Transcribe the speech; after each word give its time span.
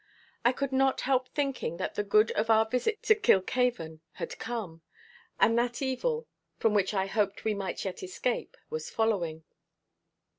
I 0.43 0.51
could 0.51 0.71
not 0.71 1.01
help 1.01 1.27
thinking 1.29 1.77
that 1.77 1.93
the 1.93 2.01
good 2.01 2.31
of 2.31 2.49
our 2.49 2.65
visit 2.65 3.03
to 3.03 3.13
Kilkhaven 3.13 3.99
had 4.13 4.39
come, 4.39 4.81
and 5.39 5.55
that 5.59 5.79
evil, 5.79 6.27
from 6.57 6.73
which 6.73 6.95
I 6.95 7.05
hoped 7.05 7.43
we 7.45 7.53
might 7.53 7.85
yet 7.85 8.01
escape, 8.01 8.57
was 8.71 8.89
following. 8.89 9.43